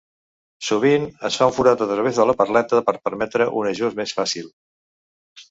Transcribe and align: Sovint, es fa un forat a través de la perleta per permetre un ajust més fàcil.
Sovint, 0.69 1.03
es 1.29 1.37
fa 1.41 1.47
un 1.49 1.53
forat 1.57 1.83
a 1.87 1.89
través 1.91 2.21
de 2.21 2.25
la 2.31 2.35
perleta 2.41 2.81
per 2.89 2.97
permetre 3.09 3.49
un 3.61 3.71
ajust 3.75 4.01
més 4.01 4.17
fàcil. 4.23 4.51